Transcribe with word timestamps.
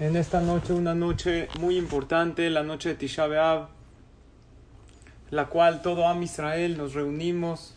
en 0.00 0.16
esta 0.16 0.40
noche, 0.40 0.72
una 0.72 0.94
noche 0.94 1.48
muy 1.60 1.76
importante, 1.76 2.48
la 2.48 2.62
noche 2.62 2.88
de 2.88 2.94
Tisha 2.94 3.26
B'Av, 3.26 3.68
la 5.28 5.48
cual 5.50 5.82
todo 5.82 6.08
Am 6.08 6.22
Israel 6.22 6.78
nos 6.78 6.94
reunimos 6.94 7.74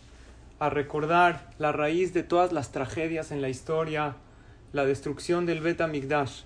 a 0.58 0.70
recordar 0.70 1.52
la 1.60 1.74
raíz 1.74 2.14
de 2.14 2.24
todas 2.24 2.54
las 2.54 2.72
tragedias 2.72 3.32
en 3.32 3.42
la 3.42 3.50
historia, 3.50 4.16
la 4.72 4.86
destrucción 4.86 5.46
del 5.46 5.60
Bet 5.60 5.86
Mikdash. 5.86 6.44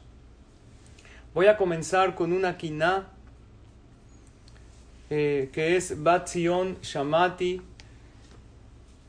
Voy 1.35 1.45
a 1.45 1.57
comenzar 1.57 2.15
con 2.15 2.33
una 2.33 2.57
quina 2.57 3.09
eh, 5.11 5.51
que 5.53 5.77
es 5.77 6.01
Bat 6.01 6.27
Zion 6.27 6.77
Shamati. 6.81 7.61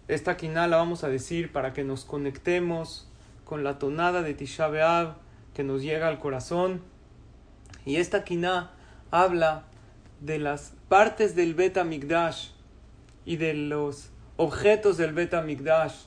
Esta 0.07 0.37
quina 0.37 0.67
la 0.67 0.77
vamos 0.77 1.03
a 1.03 1.09
decir 1.09 1.51
para 1.51 1.73
que 1.73 1.83
nos 1.83 2.05
conectemos 2.05 3.09
con 3.47 3.65
la 3.65 3.79
tonada 3.79 4.21
de 4.21 4.35
Tisha 4.35 4.69
B'Av 4.69 5.28
que 5.59 5.65
nos 5.65 5.83
llega 5.83 6.07
al 6.07 6.21
corazón. 6.21 6.83
Y 7.85 7.97
esta 7.97 8.23
quina 8.23 8.71
habla 9.11 9.65
de 10.21 10.39
las 10.39 10.75
partes 10.89 11.35
del 11.35 11.55
Bet 11.55 11.83
Mikdash 11.85 12.51
y 13.27 13.39
de 13.39 13.55
los 13.55 14.11
objetos 14.37 14.97
del 14.99 15.13
Bet 15.15 15.35
Mikdash 15.43 16.05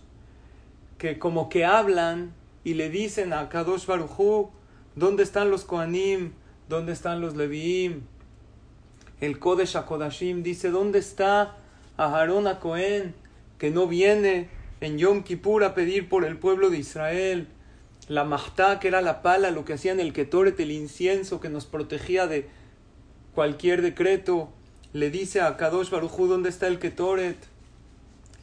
que 0.98 1.20
como 1.20 1.50
que 1.50 1.66
hablan 1.66 2.32
y 2.64 2.76
le 2.76 2.90
dicen 2.90 3.34
a 3.34 3.50
Kadosh 3.50 3.88
Baruchu 3.88 4.52
dónde 4.96 5.24
están 5.24 5.52
los 5.52 5.66
Kohanim, 5.66 6.32
dónde 6.70 6.94
están 6.94 7.20
los 7.20 7.36
Leviim. 7.36 8.04
El 9.20 9.38
Kodesh 9.38 9.76
HaKodashim 9.76 10.44
dice 10.44 10.70
dónde 10.70 11.00
está 11.00 11.58
Aharon 11.98 12.48
a 12.48 12.62
Cohen 12.62 13.14
que 13.58 13.70
no 13.70 13.88
viene 13.88 14.48
en 14.80 14.98
Yom 14.98 15.24
Kippur 15.24 15.66
a 15.66 15.76
pedir 15.76 16.08
por 16.08 16.24
el 16.24 16.38
pueblo 16.38 16.70
de 16.70 16.78
Israel. 16.78 17.50
La 18.08 18.24
Mahtá, 18.24 18.80
que 18.80 18.88
era 18.88 19.02
la 19.02 19.22
pala, 19.22 19.52
lo 19.52 19.66
que 19.66 19.74
hacían 19.74 20.00
el 20.00 20.14
Ketoret, 20.14 20.60
el 20.60 20.72
incienso 20.72 21.40
que 21.40 21.50
nos 21.50 21.66
protegía 21.66 22.28
de 22.28 22.50
cualquier 23.34 23.82
decreto. 23.82 24.50
Le 24.94 25.10
dice 25.10 25.42
a 25.42 25.56
Kadosh 25.58 25.90
Baruchu 25.90 26.28
dónde 26.28 26.50
está 26.50 26.68
el 26.68 26.80
Ketoret. 26.80 27.38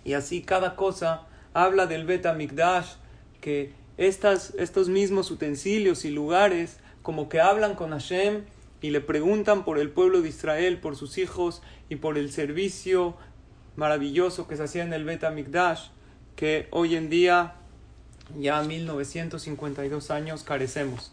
Y 0.04 0.14
así 0.14 0.42
cada 0.42 0.76
cosa 0.76 1.26
habla 1.52 1.86
del 1.86 2.06
Bet 2.06 2.26
Mikdash, 2.34 2.94
que 3.40 3.72
estas, 3.96 4.54
estos 4.54 4.88
mismos 4.88 5.30
utensilios 5.30 6.04
y 6.04 6.10
lugares 6.10 6.78
como 7.02 7.28
que 7.28 7.40
hablan 7.40 7.74
con 7.74 7.90
Hashem 7.90 8.44
y 8.80 8.90
le 8.90 9.00
preguntan 9.00 9.64
por 9.64 9.78
el 9.78 9.90
pueblo 9.90 10.22
de 10.22 10.28
Israel, 10.28 10.78
por 10.78 10.96
sus 10.96 11.18
hijos 11.18 11.62
y 11.88 11.96
por 11.96 12.16
el 12.16 12.30
servicio 12.30 13.16
maravilloso 13.76 14.46
que 14.46 14.56
se 14.56 14.64
hacía 14.64 14.82
en 14.82 14.92
el 14.92 15.04
Bet 15.04 15.28
Mikdash, 15.30 15.88
que 16.36 16.68
hoy 16.70 16.96
en 16.96 17.10
día, 17.10 17.54
ya 18.36 18.62
1952 18.62 20.10
años 20.10 20.42
carecemos. 20.42 21.12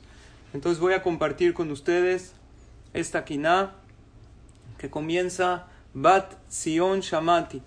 Entonces 0.53 0.79
voy 0.79 0.93
a 0.93 1.01
compartir 1.01 1.53
con 1.53 1.71
ustedes 1.71 2.33
esta 2.93 3.25
quiná 3.25 3.73
que 4.77 4.89
comienza 4.89 5.67
Bat 5.93 6.33
Sion 6.49 7.01
Shamati. 7.01 7.61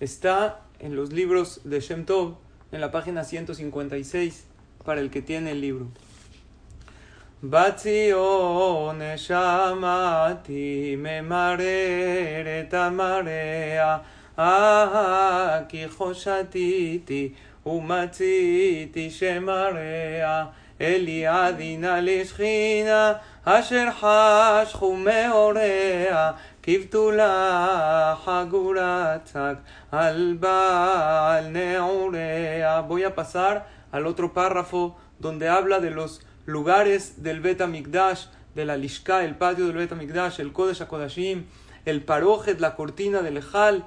Está 0.00 0.60
en 0.78 0.96
los 0.96 1.12
libros 1.12 1.60
de 1.64 1.80
Shem 1.80 2.04
Tov, 2.04 2.36
en 2.72 2.80
la 2.80 2.90
página 2.90 3.24
156, 3.24 4.44
para 4.84 5.00
el 5.00 5.10
que 5.10 5.22
tiene 5.22 5.52
el 5.52 5.60
libro. 5.60 5.88
Bat 7.42 7.78
Sion 7.78 8.98
Shamati 8.98 10.96
me 10.96 11.22
marere 11.22 12.64
tamarea, 12.64 14.02
ah, 14.36 15.60
ah 15.60 15.68
ki 15.68 15.86
ומצאתי 17.65 19.09
שמריה 19.09 20.45
אליעדינה 20.81 22.01
לשכינה 22.01 23.13
אשר 23.45 23.87
חשכו 23.91 24.95
מאוריה 24.95 26.31
כבתולה 26.63 28.15
חגורה 28.25 29.17
צג 29.25 29.55
al 29.91 30.37
Baal 30.39 31.51
Neurea. 31.51 32.81
Voy 32.81 33.03
a 33.03 33.13
pasar 33.13 33.67
al 33.91 34.07
otro 34.07 34.33
párrafo 34.33 34.95
donde 35.19 35.49
habla 35.49 35.79
de 35.79 35.91
los 35.91 36.21
lugares 36.45 37.21
del 37.23 37.41
Bet 37.41 37.65
Mikdash, 37.67 38.25
de 38.55 38.65
la 38.65 38.77
Lishka, 38.77 39.23
el 39.23 39.35
patio 39.35 39.67
del 39.67 39.75
Bet 39.75 39.91
Mikdash, 39.93 40.39
el 40.39 40.53
Kodesh 40.53 40.81
HaKodashim, 40.81 41.45
el 41.85 42.03
Parojet, 42.03 42.59
la 42.59 42.75
cortina 42.75 43.21
del 43.21 43.37
Ejal, 43.37 43.85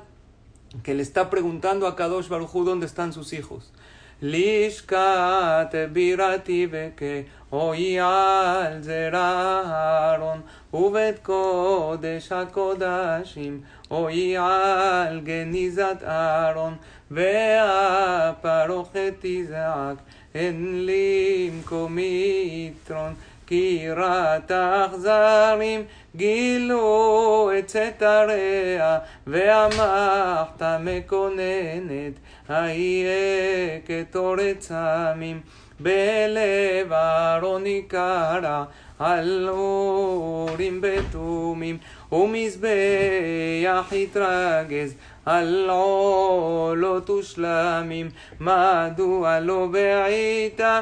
que 0.83 0.95
le 0.95 1.03
está 1.03 1.31
preguntando 1.31 1.87
a 1.87 1.97
Kadosh 1.97 2.29
Baruchu 2.29 2.65
dónde 2.65 2.87
están 2.87 3.13
sus 3.13 3.33
hijos. 3.33 3.73
לשכת 4.22 5.76
בירתי 5.94 6.68
וכאוי 6.72 8.00
על 8.00 8.82
זרע 8.82 9.62
אהרון 9.66 10.42
ובית 10.74 11.20
קודש 11.24 12.32
הקודשים 12.32 13.62
אוי 13.92 14.38
על 14.38 15.20
גניזת 15.20 16.04
אהרון 16.08 16.76
והפרוכת 17.12 19.14
תזעק 19.22 19.96
אין 20.36 20.86
לי 20.86 21.52
מקומי 21.60 22.72
יתרון 22.72 23.14
כי 23.50 23.86
רתח 23.92 24.88
זרים 24.98 25.84
גילו 26.16 27.52
את 27.60 27.68
צאתריה 27.68 29.00
והמחת 29.28 30.62
מקוננת 30.80 32.14
אהיה 32.50 33.80
כתורת 33.86 34.62
סמים 34.62 35.42
בלב 35.80 36.94
ארון 36.94 37.66
עיקרה 37.66 38.66
על 39.00 39.50
אורים 39.50 40.82
בתומים 40.82 41.78
ומזבח 42.12 43.92
יתרגז 43.92 44.96
על 45.26 45.70
עולות 45.70 47.10
ושלמים 47.10 48.10
מדוע 48.40 49.40
לא 49.40 49.68
בעיתה 49.72 50.82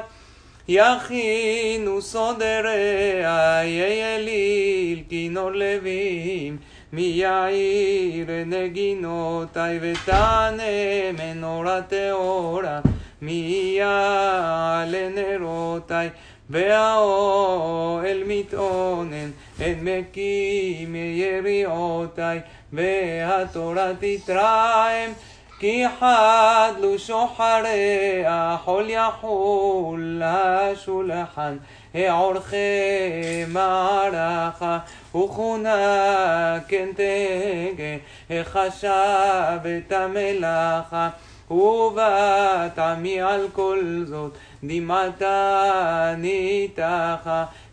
יכינו 0.67 2.01
סודריה 2.01 3.59
יהיה 3.63 4.17
ליל 4.19 5.03
כינור 5.09 5.51
לווים 5.51 6.57
מיעיר 6.94 8.28
נגינותי 8.45 9.59
ותענה 9.81 10.63
מנורה 11.19 11.81
טהורה 11.81 12.79
מיעלה 13.22 15.09
נרותי 15.09 15.94
והאוהל 16.50 18.23
מתאונן 18.27 19.31
אין 19.59 19.79
מקים 19.81 20.95
יריעותי 20.95 22.22
והתורה 22.73 23.91
תתרעם 24.00 25.11
כי 25.59 25.84
חדלו 26.00 27.00
שוחריה 27.00 28.57
חול 28.63 28.90
יחול 28.90 30.22
השולחן 30.25 31.57
העורכי 31.94 32.57
מערכה 33.47 34.79
וכונה 35.16 36.59
כן 36.68 36.88
תגה 36.95 38.44
חשב 38.44 39.59
את 39.78 39.91
המלאכה 39.91 41.09
ובטעמי 41.51 43.22
על 43.22 43.47
כל 43.53 44.03
זאת 44.06 44.31
דמעתה 44.63 46.13
ניתחה 46.18 47.45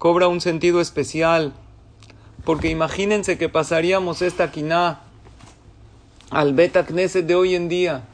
cobra 0.00 0.28
un 0.28 0.40
sentido 0.40 0.80
especial, 0.80 1.52
porque 2.46 2.70
imagínense 2.70 3.36
que 3.36 3.50
pasaríamos 3.50 4.22
esta 4.22 4.50
quina 4.50 5.00
al 6.30 6.54
Beta 6.54 6.86
Knesset 6.86 7.26
de 7.26 7.34
hoy 7.34 7.54
en 7.54 7.68
día. 7.68 8.04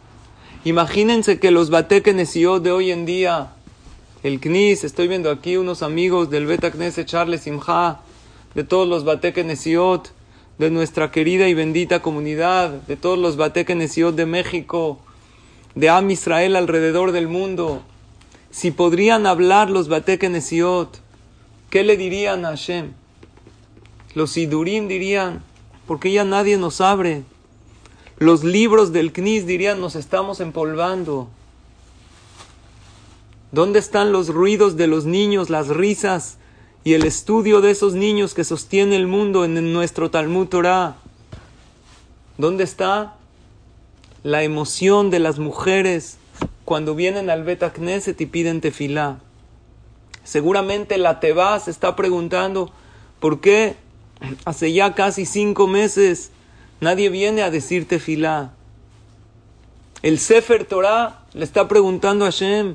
Imagínense 0.64 1.38
que 1.38 1.52
los 1.52 1.70
Batek 1.70 2.12
de 2.12 2.72
hoy 2.72 2.90
en 2.90 3.06
día, 3.06 3.52
el 4.24 4.40
Knis, 4.40 4.82
estoy 4.82 5.06
viendo 5.06 5.30
aquí 5.30 5.58
unos 5.58 5.84
amigos 5.84 6.28
del 6.28 6.46
Beta 6.46 6.72
Knesset 6.72 7.06
Charles 7.06 7.42
Simha, 7.42 8.00
de 8.56 8.64
todos 8.64 8.88
los 8.88 9.04
Batek 9.04 9.36
de 9.36 10.70
nuestra 10.70 11.12
querida 11.12 11.46
y 11.46 11.54
bendita 11.54 12.02
comunidad, 12.02 12.70
de 12.88 12.96
todos 12.96 13.16
los 13.16 13.36
Batek 13.36 13.68
de 13.68 14.26
México, 14.26 14.98
de 15.76 15.88
Am 15.88 16.10
Israel 16.10 16.56
alrededor 16.56 17.12
del 17.12 17.28
mundo. 17.28 17.82
Si 18.50 18.72
podrían 18.72 19.24
hablar 19.24 19.70
los 19.70 19.86
Batek 19.86 20.24
¿Qué 21.70 21.82
le 21.82 21.96
dirían 21.96 22.44
a 22.44 22.50
Hashem? 22.50 22.92
Los 24.14 24.32
Sidurim 24.32 24.88
dirían, 24.88 25.42
¿por 25.86 26.00
qué 26.00 26.12
ya 26.12 26.24
nadie 26.24 26.56
nos 26.56 26.80
abre? 26.80 27.24
Los 28.18 28.44
libros 28.44 28.92
del 28.92 29.12
Knis 29.12 29.46
dirían, 29.46 29.80
nos 29.80 29.96
estamos 29.96 30.40
empolvando. 30.40 31.28
¿Dónde 33.52 33.78
están 33.78 34.12
los 34.12 34.28
ruidos 34.28 34.76
de 34.76 34.86
los 34.86 35.04
niños, 35.04 35.50
las 35.50 35.68
risas 35.68 36.38
y 36.84 36.94
el 36.94 37.04
estudio 37.04 37.60
de 37.60 37.72
esos 37.72 37.94
niños 37.94 38.32
que 38.32 38.44
sostiene 38.44 38.96
el 38.96 39.06
mundo 39.06 39.44
en 39.44 39.72
nuestro 39.72 40.10
Talmud 40.10 40.46
Torah? 40.46 40.96
¿Dónde 42.38 42.64
está 42.64 43.16
la 44.22 44.44
emoción 44.44 45.10
de 45.10 45.18
las 45.18 45.38
mujeres 45.38 46.18
cuando 46.64 46.94
vienen 46.94 47.28
al 47.28 47.44
Bet 47.44 47.72
Knesset 47.72 48.20
y 48.20 48.26
piden 48.26 48.60
tefilá? 48.60 49.20
Seguramente 50.26 50.98
la 50.98 51.20
Teba 51.20 51.58
se 51.60 51.70
está 51.70 51.94
preguntando 51.94 52.72
por 53.20 53.40
qué 53.40 53.76
hace 54.44 54.72
ya 54.72 54.92
casi 54.96 55.24
cinco 55.24 55.68
meses 55.68 56.32
nadie 56.80 57.10
viene 57.10 57.42
a 57.42 57.50
decir 57.50 57.86
tefilá. 57.86 58.52
El 60.02 60.18
Sefer 60.18 60.64
Torah 60.64 61.22
le 61.32 61.44
está 61.44 61.68
preguntando 61.68 62.24
a 62.24 62.32
Hashem, 62.32 62.74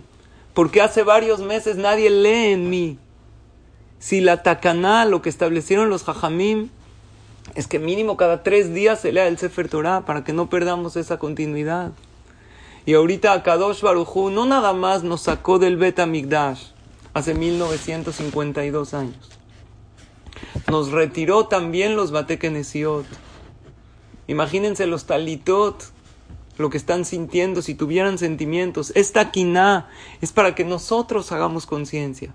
¿por 0.54 0.72
qué 0.72 0.82
hace 0.82 1.04
varios 1.04 1.42
meses 1.42 1.76
nadie 1.76 2.10
lee 2.10 2.54
en 2.54 2.70
mí? 2.70 2.98
Si 4.00 4.22
la 4.22 4.44
Takaná, 4.44 5.04
lo 5.04 5.22
que 5.22 5.28
establecieron 5.28 5.90
los 5.90 6.06
Jajamim, 6.06 6.70
es 7.54 7.68
que 7.68 7.80
mínimo 7.80 8.16
cada 8.16 8.44
tres 8.44 8.74
días 8.74 9.02
se 9.02 9.12
lea 9.12 9.28
el 9.28 9.38
Sefer 9.38 9.68
Torah 9.68 10.06
para 10.06 10.24
que 10.24 10.32
no 10.32 10.50
perdamos 10.50 10.96
esa 10.96 11.20
continuidad. 11.20 11.92
Y 12.86 12.94
ahorita 12.94 13.44
Kadosh 13.44 13.82
Barujú 13.82 14.30
no 14.30 14.46
nada 14.46 14.72
más 14.72 15.04
nos 15.04 15.24
sacó 15.24 15.60
del 15.60 15.76
Bet 15.76 16.00
Migdash, 16.06 16.70
hace 17.14 17.34
1952 17.34 18.94
años. 18.94 19.30
Nos 20.70 20.92
retiró 20.92 21.48
también 21.48 21.96
los 21.96 22.12
Batekenesiot. 22.12 23.06
Imagínense 24.28 24.88
los 24.88 25.06
talitot, 25.06 25.84
lo 26.58 26.70
que 26.70 26.78
están 26.78 27.06
sintiendo, 27.06 27.62
si 27.62 27.76
tuvieran 27.76 28.18
sentimientos. 28.18 28.92
Esta 28.96 29.32
quiná 29.32 29.90
es 30.22 30.32
para 30.32 30.56
que 30.56 30.64
nosotros 30.64 31.32
hagamos 31.32 31.66
conciencia 31.66 32.34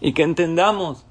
y 0.00 0.12
que 0.12 0.22
entendamos 0.22 1.04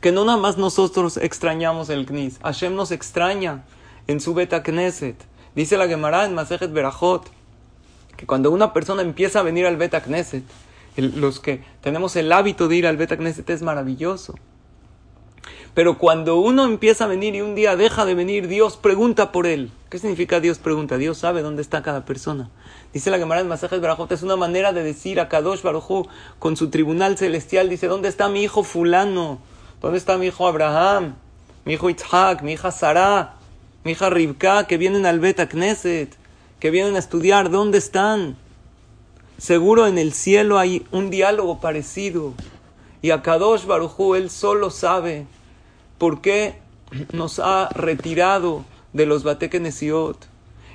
que 0.00 0.12
no 0.12 0.24
nada 0.24 0.38
más 0.38 0.58
nosotros 0.58 1.16
extrañamos 1.16 1.90
el 1.90 2.06
Knis, 2.06 2.38
Hashem 2.42 2.74
nos 2.74 2.90
extraña 2.90 3.64
en 4.06 4.20
su 4.20 4.34
Beta 4.34 4.62
Knesset. 4.62 5.16
Dice 5.54 5.76
la 5.76 5.88
Gemara 5.88 6.24
en 6.24 6.34
Masejet 6.34 6.72
Berajot 6.72 7.28
que 8.16 8.26
cuando 8.26 8.50
una 8.50 8.72
persona 8.72 9.02
empieza 9.02 9.40
a 9.40 9.42
venir 9.42 9.66
al 9.66 9.76
Beta 9.76 10.02
Knesset, 10.02 10.44
los 10.96 11.40
que 11.40 11.62
tenemos 11.80 12.16
el 12.16 12.32
hábito 12.32 12.68
de 12.68 12.76
ir 12.76 12.86
al 12.86 12.96
Beta 12.96 13.16
Knesset 13.16 13.48
es 13.50 13.62
maravilloso. 13.62 14.34
Pero 15.74 15.98
cuando 15.98 16.40
uno 16.40 16.64
empieza 16.64 17.04
a 17.04 17.08
venir 17.08 17.34
y 17.36 17.42
un 17.42 17.54
día 17.54 17.76
deja 17.76 18.04
de 18.04 18.14
venir, 18.14 18.48
Dios 18.48 18.76
pregunta 18.76 19.30
por 19.30 19.46
él. 19.46 19.70
¿Qué 19.88 19.98
significa 19.98 20.40
Dios 20.40 20.58
pregunta? 20.58 20.98
Dios 20.98 21.18
sabe 21.18 21.42
dónde 21.42 21.62
está 21.62 21.82
cada 21.82 22.04
persona. 22.04 22.50
Dice 22.92 23.10
la 23.10 23.18
Gemara 23.18 23.40
en 23.40 23.48
Masajes 23.48 23.80
Barajot, 23.80 24.10
es 24.10 24.22
una 24.22 24.36
manera 24.36 24.72
de 24.72 24.82
decir 24.82 25.20
a 25.20 25.28
Kadosh 25.28 25.62
Baruj 25.62 26.08
con 26.40 26.56
su 26.56 26.70
tribunal 26.70 27.16
celestial, 27.16 27.68
dice, 27.68 27.86
¿dónde 27.86 28.08
está 28.08 28.28
mi 28.28 28.42
hijo 28.42 28.64
fulano? 28.64 29.38
¿Dónde 29.80 29.98
está 29.98 30.18
mi 30.18 30.26
hijo 30.26 30.48
Abraham? 30.48 31.14
Mi 31.64 31.74
hijo 31.74 31.88
Itzhak, 31.88 32.42
mi 32.42 32.52
hija 32.52 32.72
Sarah, 32.72 33.36
mi 33.84 33.92
hija 33.92 34.10
Rivka, 34.10 34.66
que 34.66 34.76
vienen 34.76 35.06
al 35.06 35.20
Beta 35.20 35.48
Knesset, 35.48 36.16
que 36.58 36.70
vienen 36.70 36.96
a 36.96 36.98
estudiar, 36.98 37.50
¿dónde 37.50 37.78
están? 37.78 38.36
Seguro 39.40 39.86
en 39.86 39.96
el 39.96 40.12
cielo 40.12 40.58
hay 40.58 40.86
un 40.92 41.08
diálogo 41.08 41.60
parecido. 41.62 42.34
Y 43.00 43.10
a 43.10 43.22
Kadosh 43.22 43.64
Barujú, 43.64 44.14
él 44.14 44.28
solo 44.28 44.68
sabe 44.68 45.26
por 45.96 46.20
qué 46.20 46.58
nos 47.14 47.38
ha 47.38 47.70
retirado 47.70 48.66
de 48.92 49.06
los 49.06 49.24
Batekenesiot. 49.24 50.28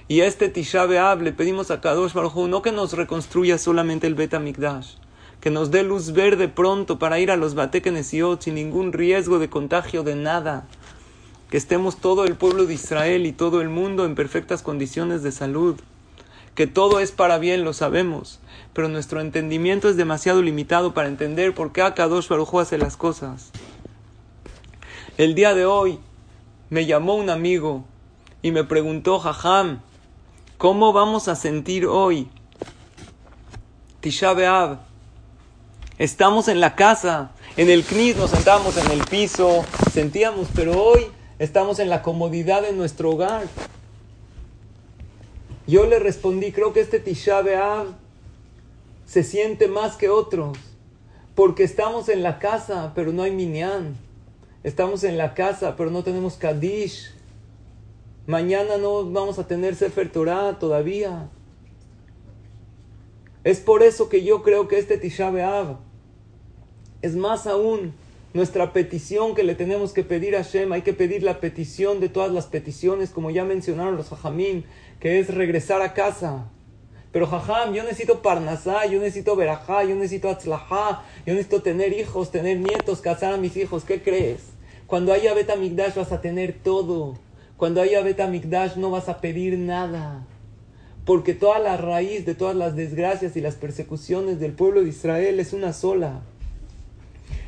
Y 0.07 0.21
este 0.21 0.50
Tisha 0.50 0.88
B'Av 0.88 1.21
le 1.21 1.31
pedimos 1.31 1.69
a 1.69 1.79
Kadosh 1.79 2.13
Barujú 2.13 2.47
no 2.47 2.63
que 2.63 2.71
nos 2.71 2.94
reconstruya 2.94 3.59
solamente 3.59 4.07
el 4.07 4.15
Bet 4.15 4.33
Mikdash, 4.39 4.95
que 5.41 5.51
nos 5.51 5.69
dé 5.69 5.83
luz 5.83 6.13
verde 6.13 6.47
pronto 6.47 6.97
para 6.97 7.19
ir 7.19 7.29
a 7.29 7.38
los 7.38 7.53
Batekenesiot 7.53 8.41
sin 8.41 8.56
ningún 8.56 8.94
riesgo 8.94 9.38
de 9.38 9.47
contagio 9.47 10.01
de 10.01 10.15
nada. 10.15 10.67
Que 11.51 11.57
estemos 11.57 11.97
todo 11.97 12.25
el 12.25 12.33
pueblo 12.33 12.65
de 12.65 12.73
Israel 12.73 13.27
y 13.27 13.31
todo 13.31 13.62
el 13.62 13.69
mundo 13.69 14.06
en 14.06 14.15
perfectas 14.15 14.63
condiciones 14.63 15.21
de 15.21 15.31
salud 15.31 15.75
que 16.56 16.68
todo 16.68 17.00
es 17.00 17.12
para 17.12 17.38
bien, 17.38 17.66
lo 17.66 17.74
sabemos, 17.74 18.40
pero 18.74 18.88
nuestro 18.88 19.19
entendimiento 19.19 19.90
es 19.90 19.98
demasiado 19.98 20.42
limitado 20.42 20.94
para 20.94 21.10
entender 21.10 21.54
por 21.54 21.74
qué 21.74 21.81
Akadosh 21.81 22.30
Baruj 22.30 22.60
hace 22.60 22.78
las 22.78 22.96
cosas. 22.96 23.52
El 25.18 25.36
día 25.36 25.54
de 25.54 25.66
hoy 25.66 26.00
me 26.69 26.86
llamó 26.86 27.16
un 27.16 27.30
amigo 27.30 27.84
y 28.42 28.52
me 28.52 28.63
preguntó, 28.63 29.19
Jajam, 29.19 29.81
¿cómo 30.57 30.94
vamos 30.94 31.28
a 31.28 31.36
sentir 31.36 31.86
hoy? 31.86 32.30
Tisha 34.00 34.34
B'Av. 34.34 34.80
Estamos 35.98 36.48
en 36.48 36.60
la 36.60 36.75
casa, 36.75 37.31
en 37.58 37.69
el 37.69 37.84
CNIS 37.84 38.18
nos 38.18 38.31
sentamos 38.31 38.78
en 38.78 38.92
el 38.92 39.04
piso, 39.06 39.63
sentíamos, 39.92 40.48
pero 40.54 40.81
hoy 40.81 41.08
estamos 41.40 41.80
en 41.80 41.90
la 41.90 42.01
comodidad 42.01 42.62
de 42.62 42.74
nuestro 42.74 43.12
hogar. 43.12 43.44
Yo 45.67 45.88
le 45.88 45.97
respondí, 45.97 46.51
creo 46.51 46.73
que 46.73 46.81
este 46.81 47.00
Tisha 47.00 47.41
B'Av 47.41 47.95
se 49.06 49.23
siente 49.23 49.67
más 49.67 49.97
que 49.97 50.09
otros, 50.09 50.57
porque 51.33 51.63
estamos 51.63 52.07
en 52.09 52.21
la 52.21 52.38
casa, 52.38 52.91
pero 52.94 53.12
no 53.12 53.23
hay 53.23 53.31
minyan. 53.31 53.97
Estamos 54.63 55.03
en 55.03 55.17
la 55.17 55.33
casa, 55.33 55.75
pero 55.75 55.89
no 55.89 56.03
tenemos 56.03 56.35
Kadish. 56.35 57.12
Mañana 58.27 58.77
no 58.77 59.09
vamos 59.09 59.38
a 59.39 59.47
tener 59.47 59.75
Sefer 59.75 60.12
Torah 60.12 60.57
todavía. 60.59 61.29
Es 63.44 63.59
por 63.59 63.83
eso 63.83 64.09
que 64.09 64.23
yo 64.23 64.44
creo 64.44 64.67
que 64.67 64.79
este 64.79 64.97
Tisha 64.97 65.29
B'Av 65.29 65.77
es 67.01 67.15
más 67.15 67.45
aún 67.45 67.94
nuestra 68.36 68.74
petición 68.74 69.34
que 69.34 69.44
le 69.44 69.56
tenemos 69.56 69.94
que 69.94 70.04
pedir 70.04 70.36
a 70.36 70.44
Hashem. 70.44 70.74
Hay 70.74 70.82
que 70.82 70.92
pedir 70.92 71.24
la 71.24 71.40
petición 71.40 72.02
de 72.02 72.10
todas 72.10 72.34
las 72.34 72.48
peticiones, 72.48 73.12
como 73.12 73.32
ya 73.32 73.46
mencionaron 73.46 73.96
los 73.96 74.12
hajamim, 74.12 74.64
que 75.00 75.20
es 75.20 75.34
regresar 75.34 75.82
a 75.82 75.94
casa. 75.94 76.52
Pero 77.14 77.28
jajam, 77.28 77.74
yo 77.74 77.84
necesito 77.84 78.22
parnasá, 78.22 78.88
yo 78.88 79.00
necesito 79.00 79.38
verajá, 79.38 79.86
yo 79.86 79.96
necesito 79.96 80.30
atzlajá, 80.30 81.06
yo 81.26 81.34
necesito 81.34 81.62
tener 81.62 81.98
hijos, 81.98 82.30
tener 82.30 82.60
nietos, 82.60 83.00
casar 83.00 83.34
a 83.34 83.38
mis 83.38 83.56
hijos. 83.56 83.86
¿Qué 83.86 84.02
crees? 84.02 84.42
Cuando 84.86 85.14
haya 85.14 85.34
Betamigdash 85.34 85.96
vas 85.96 86.12
a 86.12 86.20
tener 86.20 86.60
todo. 86.62 87.18
Cuando 87.56 87.80
haya 87.82 88.01
Betamigdash 88.01 88.75
no 88.75 88.92
vas 88.92 89.08
a 89.08 89.22
pedir 89.22 89.58
nada. 89.58 90.27
Porque 91.06 91.34
toda 91.34 91.60
la 91.60 91.77
raíz 91.77 92.25
de 92.25 92.36
todas 92.36 92.58
las 92.58 92.75
desgracias 92.75 93.38
y 93.38 93.39
las 93.39 93.56
persecuciones 93.56 94.42
del 94.42 94.51
pueblo 94.51 94.84
de 94.84 94.89
Israel 94.89 95.39
es 95.39 95.54
una 95.54 95.72
sola. 95.72 96.24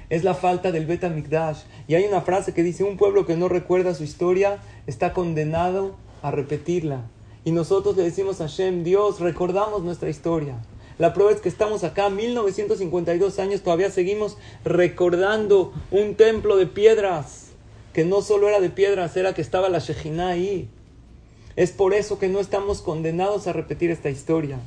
Es 0.09 0.23
la 0.23 0.33
falta 0.33 0.71
del 0.71 0.85
Betamigdash. 0.85 1.63
Y 1.87 1.95
hay 1.95 2.05
una 2.05 2.21
frase 2.21 2.53
que 2.53 2.63
dice, 2.63 2.83
un 2.83 2.97
pueblo 2.97 3.25
que 3.25 3.35
no 3.35 3.49
recuerda 3.49 3.93
su 3.93 4.03
historia 4.03 4.59
está 4.85 5.13
condenado 5.13 5.95
a 6.21 6.31
repetirla. 6.31 7.09
Y 7.43 7.51
nosotros 7.51 7.97
le 7.97 8.03
decimos 8.03 8.39
a 8.39 8.47
Hashem, 8.47 8.83
Dios, 8.83 9.19
recordamos 9.19 9.83
nuestra 9.83 10.09
historia. 10.09 10.55
La 10.97 11.13
prueba 11.13 11.31
es 11.31 11.41
que 11.41 11.49
estamos 11.49 11.83
acá, 11.83 12.09
1952 12.09 13.37
años, 13.39 13.61
todavía 13.61 13.91
seguimos 13.91 14.37
recordando 14.65 15.73
un 15.91 16.15
templo 16.15 16.57
de 16.57 16.65
piedras, 16.65 17.51
que 17.93 18.03
no 18.03 18.21
solo 18.21 18.49
era 18.49 18.59
de 18.59 18.69
piedras, 18.69 19.15
era 19.15 19.33
que 19.33 19.41
estaba 19.41 19.69
la 19.69 19.79
Shejina 19.79 20.29
ahí. 20.29 20.69
Es 21.55 21.71
por 21.71 21.93
eso 21.93 22.17
que 22.17 22.29
no 22.29 22.39
estamos 22.39 22.81
condenados 22.81 23.47
a 23.47 23.53
repetir 23.53 23.91
esta 23.91 24.09
historia. 24.09 24.59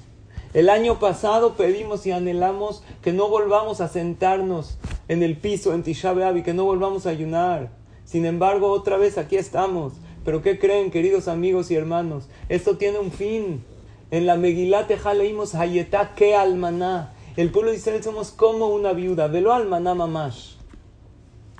El 0.52 0.68
año 0.68 0.98
pasado 0.98 1.54
pedimos 1.54 2.06
y 2.06 2.12
anhelamos 2.12 2.82
que 3.02 3.12
no 3.12 3.28
volvamos 3.28 3.80
a 3.80 3.88
sentarnos 3.88 4.78
en 5.10 5.22
el 5.22 5.36
piso 5.36 5.74
en 5.74 5.82
Tisha 5.82 6.14
B'Av 6.14 6.42
que 6.42 6.54
no 6.54 6.64
volvamos 6.64 7.04
a 7.04 7.10
ayunar. 7.10 7.68
Sin 8.06 8.24
embargo, 8.24 8.70
otra 8.70 8.96
vez 8.96 9.18
aquí 9.18 9.36
estamos 9.36 9.92
pero 10.24 10.42
¿qué 10.42 10.58
creen, 10.58 10.90
queridos 10.90 11.28
amigos 11.28 11.70
y 11.70 11.76
hermanos? 11.76 12.28
Esto 12.48 12.76
tiene 12.76 12.98
un 12.98 13.10
fin. 13.10 13.64
En 14.10 14.26
la 14.26 14.36
Megilá 14.36 14.86
Teja 14.86 15.14
leímos 15.14 15.54
Hayetá 15.54 16.14
que 16.14 16.34
almaná. 16.34 17.14
El 17.36 17.50
pueblo 17.50 17.70
de 17.70 17.78
Israel 17.78 18.02
somos 18.02 18.30
como 18.30 18.66
una 18.68 18.92
viuda. 18.92 19.28
Velo 19.28 19.52
almaná 19.54 19.94
mamash. 19.94 20.56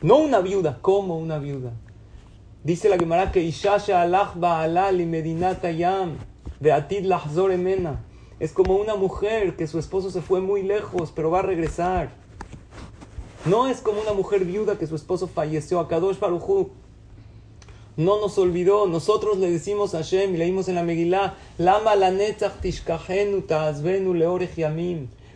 No 0.03 0.19
una 0.19 0.41
viuda, 0.41 0.79
como 0.83 1.19
una 1.19 1.39
viuda. 1.39 1.73
Dice 2.63 2.91
la 2.91 2.99
Gemara 2.99 3.33
que 3.33 3.43
Ishasha 3.43 4.03
alach 4.03 4.35
ba'alal 4.35 5.01
y 5.01 5.07
medinata 5.07 5.71
yam. 5.71 6.19
De 6.59 6.73
atid 6.73 7.07
lahzor 7.07 7.53
emena. 7.53 8.05
Es 8.41 8.53
como 8.53 8.77
una 8.77 8.95
mujer 8.95 9.57
que 9.57 9.67
su 9.67 9.79
esposo 9.79 10.11
se 10.11 10.21
fue 10.21 10.41
muy 10.43 10.63
lejos, 10.63 11.13
pero 11.15 11.31
va 11.31 11.39
a 11.39 11.43
regresar. 11.43 12.11
No 13.47 13.69
es 13.69 13.81
como 13.81 14.01
una 14.03 14.13
mujer 14.13 14.45
viuda 14.45 14.77
que 14.79 14.87
su 14.87 14.97
esposo 14.97 15.27
falleció. 15.27 15.81
a 15.81 15.89
Kadosh 15.89 16.19
Baruchu 16.19 16.71
no 17.97 18.21
nos 18.21 18.37
olvidó. 18.39 18.87
Nosotros 18.87 19.39
le 19.39 19.51
decimos 19.51 19.95
a 19.95 19.99
Hashem, 19.99 20.35
y 20.35 20.39
leímos 20.39 20.69
en 20.69 20.75
la 20.75 20.83
Megilá, 20.83 21.37
Lama 21.59 21.97
la. 21.97 22.13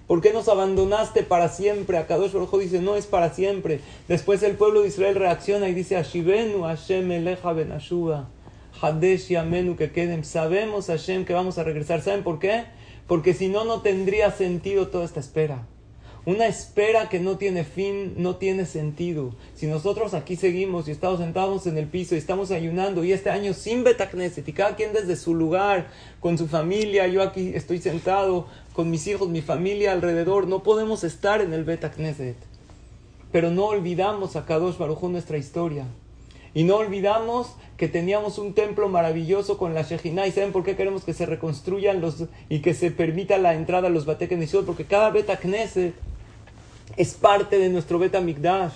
¿Por 0.07 0.21
qué 0.21 0.33
nos 0.35 0.49
abandonaste 0.49 1.23
para 1.23 1.49
siempre? 1.49 1.97
Akadosh 1.97 2.33
Baruj 2.33 2.59
dice, 2.59 2.81
no 2.81 2.95
es 2.95 3.07
para 3.07 3.33
siempre. 3.33 3.81
Después 4.07 4.43
el 4.43 4.57
pueblo 4.57 4.83
de 4.83 4.89
Israel 4.89 5.15
reacciona 5.15 5.69
y 5.71 5.75
dice, 5.75 5.97
Ashivenu 5.97 6.65
Hashem 6.65 7.11
eleja 7.11 7.55
ben 7.55 7.73
Hadesh 8.83 9.29
Yamenu 9.29 9.77
que 9.77 9.93
queden. 9.93 10.25
Sabemos 10.25 10.89
Hashem 10.89 11.25
que 11.25 11.33
vamos 11.33 11.57
a 11.57 11.65
regresar. 11.65 12.03
¿Saben 12.03 12.23
por 12.23 12.39
qué? 12.39 12.65
Porque 13.07 13.33
si 13.33 13.49
no, 13.49 13.65
no 13.65 13.81
tendría 13.81 14.31
sentido 14.31 14.89
toda 14.89 15.07
esta 15.07 15.21
espera. 15.21 15.67
Una 16.27 16.47
espera 16.47 17.11
que 17.11 17.21
no 17.21 17.37
tiene 17.37 17.65
fin, 17.65 18.15
no 18.17 18.37
tiene 18.37 18.65
sentido. 18.65 19.35
Si 19.55 19.67
nosotros 19.67 20.15
aquí 20.15 20.37
seguimos 20.37 20.89
y 20.89 20.91
estamos 20.91 21.21
sentados 21.21 21.67
en 21.67 21.77
el 21.77 21.87
piso 21.87 22.15
y 22.15 22.19
estamos 22.19 22.51
ayunando 22.51 23.05
y 23.05 23.13
este 23.13 23.29
año 23.29 23.53
sin 23.53 23.85
Betacneset 23.85 24.49
y 24.49 24.55
cada 24.55 24.75
quien 24.75 24.95
desde 24.95 25.17
su 25.17 25.35
lugar, 25.35 25.89
con 26.21 26.39
su 26.39 26.49
familia, 26.49 27.07
yo 27.09 27.23
aquí 27.23 27.53
estoy 27.55 27.79
sentado 27.79 28.47
con 28.73 28.91
mis 28.91 29.07
hijos, 29.07 29.29
mi 29.29 29.43
familia 29.43 29.93
alrededor, 29.93 30.47
no 30.47 30.63
podemos 30.63 31.05
estar 31.05 31.43
en 31.43 31.53
el 31.53 31.65
Betacneset. 31.65 32.37
Pero 33.31 33.51
no 33.51 33.67
olvidamos 33.67 34.35
a 34.37 34.47
Kadosh 34.47 34.79
Baruj 34.79 35.03
nuestra 35.11 35.37
historia. 35.37 35.85
Y 36.55 36.65
no 36.65 36.77
olvidamos 36.77 37.55
que 37.77 37.89
teníamos 37.89 38.39
un 38.39 38.55
templo 38.55 38.89
maravilloso 38.89 39.59
con 39.59 39.75
la 39.75 39.83
Shejina. 39.83 40.27
¿Y 40.27 40.33
saben 40.33 40.53
por 40.53 40.65
qué 40.65 40.75
queremos 40.75 41.05
que 41.05 41.13
se 41.13 41.27
reconstruyan 41.27 42.01
los 42.01 42.25
y 42.49 42.61
que 42.61 42.73
se 42.73 42.91
permita 42.91 43.37
la 43.37 43.55
entrada 43.55 43.89
a 43.89 43.91
los 43.91 44.07
Batekneset? 44.07 44.65
Porque 44.65 44.85
cada 44.85 45.11
Betacneset 45.11 45.93
es 46.97 47.15
parte 47.15 47.59
de 47.59 47.69
nuestro 47.69 47.99
Beta 47.99 48.21
Mikdash. 48.21 48.73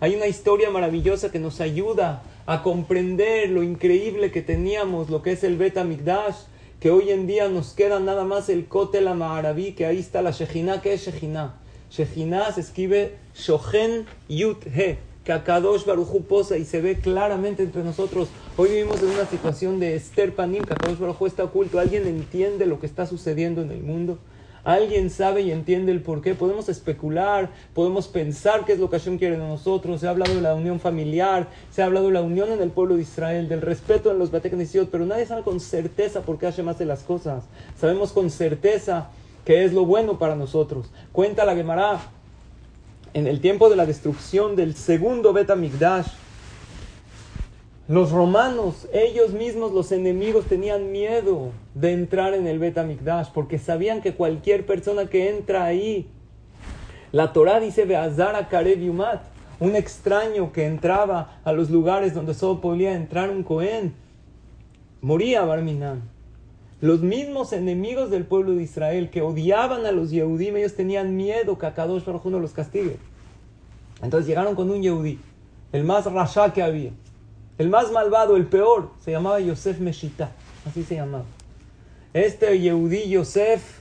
Hay 0.00 0.14
una 0.14 0.26
historia 0.26 0.70
maravillosa 0.70 1.30
que 1.30 1.38
nos 1.38 1.60
ayuda 1.60 2.22
a 2.46 2.62
comprender 2.62 3.50
lo 3.50 3.62
increíble 3.62 4.30
que 4.30 4.42
teníamos, 4.42 5.10
lo 5.10 5.22
que 5.22 5.32
es 5.32 5.44
el 5.44 5.56
Beta 5.56 5.84
Mikdash, 5.84 6.36
que 6.80 6.90
hoy 6.90 7.10
en 7.10 7.26
día 7.26 7.48
nos 7.48 7.72
queda 7.72 8.00
nada 8.00 8.24
más 8.24 8.48
el 8.48 8.66
Kotel 8.66 9.12
Maharabi, 9.14 9.72
que 9.72 9.84
ahí 9.84 9.98
está 9.98 10.22
la 10.22 10.30
Shejina, 10.30 10.80
que 10.80 10.94
es 10.94 11.04
Shejina. 11.04 11.56
Shejina 11.90 12.52
se 12.52 12.60
escribe 12.60 13.16
Shohen 13.34 14.06
Yut 14.28 14.64
He, 14.66 14.98
que 15.24 15.32
Akadosh 15.32 15.84
Baruchu 15.84 16.22
posa 16.22 16.56
y 16.56 16.64
se 16.64 16.80
ve 16.80 17.00
claramente 17.00 17.64
entre 17.64 17.82
nosotros. 17.82 18.28
Hoy 18.56 18.70
vivimos 18.70 19.02
en 19.02 19.08
una 19.08 19.26
situación 19.26 19.80
de 19.80 19.96
Esther 19.96 20.34
Panim, 20.34 20.64
que 20.64 20.72
Akadosh 20.72 20.98
Baruchu 20.98 21.26
está 21.26 21.44
oculto. 21.44 21.80
¿Alguien 21.80 22.06
entiende 22.06 22.64
lo 22.64 22.78
que 22.78 22.86
está 22.86 23.04
sucediendo 23.04 23.60
en 23.60 23.72
el 23.72 23.82
mundo? 23.82 24.18
Alguien 24.68 25.08
sabe 25.08 25.40
y 25.40 25.50
entiende 25.50 25.92
el 25.92 26.02
por 26.02 26.20
qué. 26.20 26.34
Podemos 26.34 26.68
especular, 26.68 27.48
podemos 27.72 28.06
pensar 28.06 28.66
qué 28.66 28.74
es 28.74 28.78
lo 28.78 28.90
que 28.90 28.98
Hashem 28.98 29.16
quiere 29.16 29.38
de 29.38 29.42
nosotros. 29.46 30.00
Se 30.00 30.06
ha 30.06 30.10
hablado 30.10 30.34
de 30.34 30.42
la 30.42 30.54
unión 30.54 30.78
familiar, 30.78 31.48
se 31.70 31.80
ha 31.80 31.86
hablado 31.86 32.08
de 32.08 32.12
la 32.12 32.20
unión 32.20 32.52
en 32.52 32.60
el 32.60 32.70
pueblo 32.70 32.96
de 32.96 33.02
Israel, 33.02 33.48
del 33.48 33.62
respeto 33.62 34.10
en 34.10 34.18
los 34.18 34.30
Batekanisiot, 34.30 34.90
pero 34.90 35.06
nadie 35.06 35.24
sabe 35.24 35.42
con 35.42 35.58
certeza 35.58 36.20
por 36.20 36.38
qué 36.38 36.46
Hashem 36.46 36.68
hace 36.68 36.84
las 36.84 37.02
cosas. 37.02 37.44
Sabemos 37.80 38.12
con 38.12 38.30
certeza 38.30 39.08
que 39.46 39.64
es 39.64 39.72
lo 39.72 39.86
bueno 39.86 40.18
para 40.18 40.36
nosotros. 40.36 40.90
Cuenta 41.12 41.46
la 41.46 41.56
Gemara 41.56 42.00
en 43.14 43.26
el 43.26 43.40
tiempo 43.40 43.70
de 43.70 43.76
la 43.76 43.86
destrucción 43.86 44.54
del 44.54 44.74
segundo 44.74 45.32
Bet 45.32 45.50
los 47.88 48.10
romanos, 48.10 48.86
ellos 48.92 49.32
mismos, 49.32 49.72
los 49.72 49.92
enemigos, 49.92 50.44
tenían 50.44 50.92
miedo 50.92 51.52
de 51.74 51.92
entrar 51.92 52.34
en 52.34 52.46
el 52.46 52.58
Bet 52.58 52.78
porque 53.32 53.58
sabían 53.58 54.02
que 54.02 54.12
cualquier 54.12 54.66
persona 54.66 55.06
que 55.06 55.30
entra 55.30 55.64
ahí, 55.64 56.06
la 57.12 57.32
Torah 57.32 57.60
dice 57.60 57.86
Beazara 57.86 58.48
Karev 58.48 58.80
Yumat, 58.80 59.22
un 59.58 59.74
extraño 59.74 60.52
que 60.52 60.66
entraba 60.66 61.40
a 61.44 61.52
los 61.52 61.70
lugares 61.70 62.12
donde 62.12 62.34
solo 62.34 62.60
podía 62.60 62.92
entrar 62.92 63.30
un 63.30 63.42
Cohen, 63.42 63.94
moría 65.00 65.46
Barminan. 65.46 66.02
Los 66.82 67.00
mismos 67.00 67.54
enemigos 67.54 68.10
del 68.10 68.24
pueblo 68.24 68.52
de 68.52 68.62
Israel 68.62 69.08
que 69.08 69.22
odiaban 69.22 69.86
a 69.86 69.92
los 69.92 70.10
Yehudim, 70.10 70.58
ellos 70.58 70.74
tenían 70.74 71.16
miedo 71.16 71.58
que 71.58 71.66
Akadosh 71.66 72.04
Baruj 72.04 72.26
los 72.26 72.52
castigue. 72.52 72.98
Entonces 74.02 74.28
llegaron 74.28 74.54
con 74.54 74.70
un 74.70 74.82
Yehudí, 74.82 75.18
el 75.72 75.84
más 75.84 76.04
rasha 76.04 76.52
que 76.52 76.62
había. 76.62 76.92
El 77.58 77.70
más 77.70 77.90
malvado, 77.90 78.36
el 78.36 78.46
peor, 78.46 78.90
se 79.04 79.10
llamaba 79.10 79.40
Yosef 79.40 79.80
Meshita. 79.80 80.30
Así 80.64 80.84
se 80.84 80.94
llamaba. 80.94 81.24
Este 82.14 82.58
Yehudí 82.60 83.08
Yosef 83.10 83.80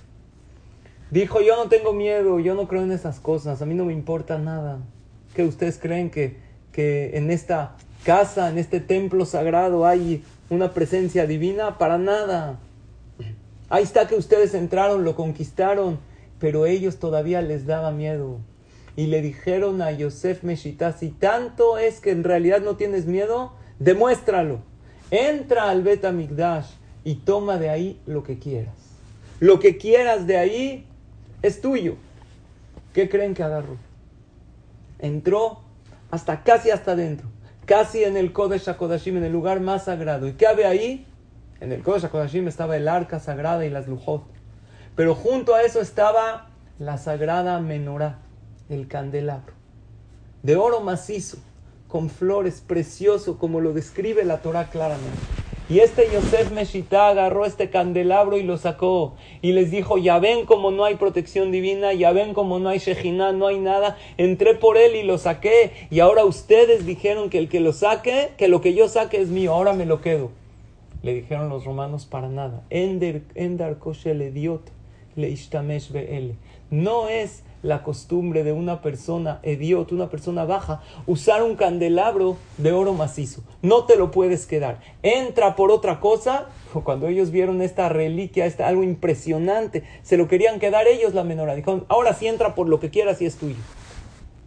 dijo, 1.12 1.42
yo 1.42 1.56
no 1.56 1.70
tengo 1.70 1.94
miedo, 1.94 2.40
yo 2.40 2.56
no 2.56 2.68
creo 2.68 2.82
en 2.82 2.92
esas 2.92 3.20
cosas, 3.20 3.62
a 3.62 3.66
mí 3.68 3.76
no 3.76 3.86
me 3.86 3.94
importa 3.94 4.40
nada. 4.40 4.80
¿Que 5.36 5.44
ustedes 5.44 5.78
creen 5.78 6.10
que, 6.10 6.38
que 6.72 7.18
en 7.18 7.30
esta 7.30 7.78
casa, 8.04 8.50
en 8.50 8.58
este 8.58 8.80
templo 8.80 9.26
sagrado 9.26 9.86
hay 9.86 10.24
una 10.50 10.74
presencia 10.74 11.28
divina? 11.28 11.78
Para 11.78 12.00
nada. 12.00 12.58
Ahí 13.70 13.84
está 13.84 14.08
que 14.08 14.16
ustedes 14.16 14.56
entraron, 14.56 15.04
lo 15.04 15.16
conquistaron, 15.16 16.00
pero 16.40 16.66
ellos 16.66 16.98
todavía 16.98 17.44
les 17.44 17.68
daba 17.68 17.92
miedo. 17.92 18.40
Y 18.96 19.06
le 19.06 19.22
dijeron 19.22 19.84
a 19.84 19.92
Yosef 19.92 20.42
Meshita, 20.42 20.94
si 20.94 21.10
tanto 21.10 21.78
es 21.78 22.00
que 22.00 22.10
en 22.10 22.24
realidad 22.24 22.62
no 22.62 22.76
tienes 22.76 23.06
miedo, 23.06 23.54
Demuéstralo. 23.80 24.60
Entra 25.12 25.70
al 25.70 25.84
Bet 25.84 26.06
y 27.04 27.16
toma 27.16 27.58
de 27.58 27.70
ahí 27.70 28.02
lo 28.06 28.24
que 28.24 28.40
quieras. 28.40 28.76
Lo 29.40 29.60
que 29.60 29.78
quieras 29.78 30.28
de 30.28 30.38
ahí 30.38 30.86
es 31.42 31.62
tuyo. 31.62 31.96
¿Qué 32.94 33.08
creen 33.08 33.34
que 33.34 33.44
agarró? 33.44 33.78
Entró 35.00 35.62
hasta 36.10 36.44
casi 36.44 36.72
hasta 36.72 36.94
adentro, 36.94 37.28
casi 37.66 38.04
en 38.04 38.18
el 38.18 38.34
Kodesh 38.34 38.68
HaKodashim, 38.68 39.18
en 39.18 39.24
el 39.24 39.32
lugar 39.32 39.60
más 39.60 39.86
sagrado. 39.86 40.28
¿Y 40.28 40.34
qué 40.34 40.48
había 40.48 40.70
ahí? 40.70 41.06
En 41.60 41.72
el 41.72 41.84
Kodesh 41.84 42.06
HaKodashim 42.06 42.48
estaba 42.48 42.76
el 42.76 42.88
arca 42.88 43.20
sagrada 43.20 43.66
y 43.66 43.70
las 43.70 43.88
lujot. 43.88 44.24
Pero 44.96 45.14
junto 45.14 45.54
a 45.54 45.62
eso 45.62 45.80
estaba 45.80 46.50
la 46.80 46.98
sagrada 46.98 47.60
menorá, 47.60 48.20
el 48.70 48.88
candelabro, 48.88 49.54
de 50.42 50.56
oro 50.56 50.82
macizo 50.82 51.38
con 51.88 52.10
flores, 52.10 52.64
precioso, 52.66 53.38
como 53.38 53.62
lo 53.62 53.74
describe 53.74 54.26
la 54.26 54.42
Torah 54.42 54.70
claramente. 54.70 55.18
Y 55.70 55.80
este 55.80 56.06
Yosef 56.14 56.52
Meshita 56.52 57.10
agarró 57.10 57.46
este 57.46 57.70
candelabro 57.70 58.38
y 58.38 58.44
lo 58.44 58.58
sacó. 58.58 59.16
Y 59.42 59.52
les 59.52 59.70
dijo, 59.70 59.98
ya 59.98 60.18
ven 60.18 60.46
como 60.46 60.72
no 60.72 60.86
hay 60.86 60.96
protección 60.96 61.52
divina, 61.52 61.92
ya 61.92 62.14
ven 62.14 62.34
como 62.34 62.58
no 62.58 62.70
hay 62.70 62.80
Shejina, 62.80 63.34
no 63.34 63.48
hay 63.48 63.60
nada. 63.60 63.98
Entré 64.16 64.56
por 64.56 64.78
él 64.78 64.96
y 64.96 65.04
lo 65.04 65.18
saqué. 65.18 65.74
Y 65.90 66.00
ahora 66.00 66.24
ustedes 66.24 66.86
dijeron 66.86 67.30
que 67.30 67.38
el 67.38 67.50
que 67.50 67.60
lo 67.60 67.74
saque, 67.74 68.30
que 68.38 68.48
lo 68.48 68.62
que 68.62 68.74
yo 68.76 68.88
saque 68.88 69.20
es 69.20 69.28
mío, 69.28 69.54
ahora 69.54 69.74
me 69.74 69.86
lo 69.86 70.00
quedo. 70.00 70.32
Le 71.04 71.14
dijeron 71.14 71.50
los 71.50 71.66
romanos 71.66 72.06
para 72.06 72.30
nada. 72.30 72.64
Ender, 72.70 73.24
endar 73.36 73.78
le 74.06 74.32
diot 74.32 74.72
le 75.18 75.30
ishtamesh 75.30 75.92
No 76.70 77.10
es 77.10 77.44
la 77.64 77.84
costumbre 77.84 78.44
de 78.44 78.52
una 78.52 78.82
persona 78.82 79.40
idiota, 79.44 79.96
una 79.96 80.10
persona 80.10 80.46
baja, 80.46 80.82
usar 81.06 81.44
un 81.44 81.56
candelabro 81.56 82.38
de 82.58 82.72
oro 82.72 82.94
macizo. 82.94 83.42
No 83.62 83.86
te 83.86 83.96
lo 83.96 84.12
puedes 84.12 84.46
quedar. 84.46 84.80
Entra 85.02 85.56
por 85.56 85.72
otra 85.72 86.00
cosa. 86.00 86.48
Cuando 86.84 87.08
ellos 87.08 87.32
vieron 87.32 87.62
esta 87.62 87.90
reliquia, 87.90 88.46
esta, 88.46 88.68
algo 88.68 88.84
impresionante, 88.84 89.84
se 90.04 90.18
lo 90.18 90.28
querían 90.28 90.60
quedar 90.60 90.88
ellos 90.88 91.14
la 91.14 91.24
menora. 91.24 91.56
Dijeron, 91.56 91.86
ahora 91.90 92.14
sí 92.14 92.28
entra 92.28 92.56
por 92.56 92.70
lo 92.70 92.80
que 92.80 92.90
quieras 92.90 93.22
y 93.22 93.26
es 93.26 93.38
tuyo. 93.38 93.56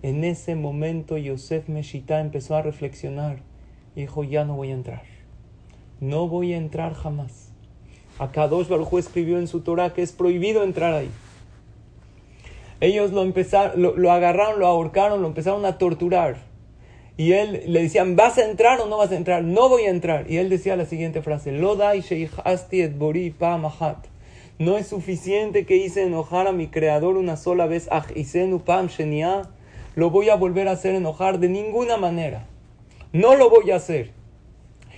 En 0.02 0.24
ese 0.24 0.54
momento 0.54 1.18
Yosef 1.18 1.68
Meshita 1.68 2.20
empezó 2.20 2.56
a 2.56 2.62
reflexionar 2.62 3.40
y 3.94 4.02
dijo, 4.02 4.24
ya 4.24 4.44
no 4.44 4.56
voy 4.56 4.70
a 4.70 4.74
entrar. 4.74 5.02
No 6.00 6.28
voy 6.28 6.54
a 6.54 6.56
entrar 6.56 6.94
jamás. 6.94 7.52
Akadosh 8.18 8.68
Baruj 8.68 8.98
escribió 8.98 9.38
en 9.38 9.48
su 9.48 9.60
Torah 9.60 9.92
que 9.92 10.02
es 10.02 10.12
prohibido 10.12 10.62
entrar 10.62 10.94
ahí. 10.94 11.10
Ellos 12.80 13.12
lo 13.12 13.22
empezaron, 13.22 13.82
lo, 13.96 14.10
agarraron, 14.10 14.58
lo 14.58 14.66
ahorcaron, 14.66 15.20
lo 15.20 15.28
empezaron 15.28 15.64
a 15.66 15.76
torturar. 15.76 16.36
Y 17.18 17.32
él 17.32 17.64
le 17.66 17.82
decían, 17.82 18.16
¿vas 18.16 18.38
a 18.38 18.46
entrar 18.46 18.80
o 18.80 18.86
no 18.86 18.96
vas 18.96 19.12
a 19.12 19.16
entrar? 19.16 19.44
No 19.44 19.68
voy 19.68 19.82
a 19.82 19.90
entrar. 19.90 20.30
Y 20.30 20.38
él 20.38 20.48
decía 20.48 20.76
la 20.76 20.86
siguiente 20.86 21.20
frase, 21.20 21.52
No 21.52 21.76
es 24.78 24.86
suficiente 24.86 25.66
que 25.66 25.76
hice 25.76 26.02
enojar 26.04 26.46
a 26.46 26.52
mi 26.52 26.68
creador 26.68 27.18
una 27.18 27.36
sola 27.36 27.66
vez, 27.66 27.90
Lo 29.94 30.10
voy 30.10 30.30
a 30.30 30.36
volver 30.36 30.68
a 30.68 30.72
hacer 30.72 30.94
enojar 30.94 31.38
de 31.38 31.48
ninguna 31.50 31.98
manera. 31.98 32.46
No 33.12 33.34
lo 33.34 33.50
voy 33.50 33.70
a 33.70 33.76
hacer. 33.76 34.12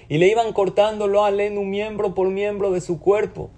Y 0.08 0.18
le 0.18 0.28
iban 0.28 0.52
cortándolo 0.52 1.24
a 1.24 1.30
un 1.30 1.70
miembro 1.70 2.14
por 2.14 2.28
miembro 2.28 2.70
de 2.70 2.80
su 2.80 3.00
cuerpo. 3.00 3.50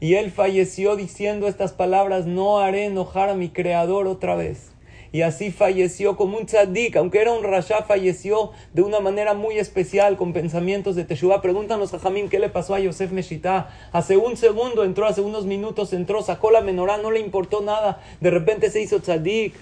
Y 0.00 0.14
él 0.14 0.30
falleció 0.30 0.96
diciendo 0.96 1.46
estas 1.46 1.72
palabras, 1.72 2.24
no 2.24 2.58
haré 2.58 2.86
enojar 2.86 3.28
a 3.28 3.34
mi 3.34 3.50
creador 3.50 4.06
otra 4.06 4.34
vez. 4.34 4.72
Y 5.12 5.22
así 5.22 5.50
falleció 5.50 6.16
como 6.16 6.38
un 6.38 6.46
tzadik, 6.46 6.96
aunque 6.96 7.20
era 7.20 7.32
un 7.32 7.42
rasha, 7.42 7.82
falleció 7.82 8.52
de 8.72 8.82
una 8.82 9.00
manera 9.00 9.34
muy 9.34 9.58
especial, 9.58 10.16
con 10.16 10.32
pensamientos 10.32 10.94
de 10.96 11.04
Teshuvah. 11.04 11.42
Pregúntanos 11.42 11.92
a 11.92 11.98
Jamín 11.98 12.28
qué 12.28 12.38
le 12.38 12.48
pasó 12.48 12.74
a 12.74 12.80
Yosef 12.80 13.10
Meshita. 13.10 13.68
Hace 13.92 14.16
un 14.16 14.36
segundo 14.36 14.84
entró, 14.84 15.06
hace 15.06 15.20
unos 15.20 15.46
minutos 15.46 15.92
entró, 15.92 16.22
sacó 16.22 16.50
la 16.50 16.60
menorá, 16.60 16.96
no 16.96 17.10
le 17.10 17.20
importó 17.20 17.60
nada. 17.60 18.00
De 18.20 18.30
repente 18.30 18.70
se 18.70 18.80
hizo 18.80 19.00
tzadik. 19.00 19.54